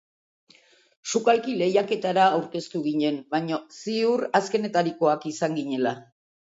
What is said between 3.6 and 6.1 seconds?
ziur azkenetarikoak izan ginela.